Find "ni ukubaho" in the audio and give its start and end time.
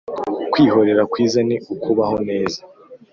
1.47-2.15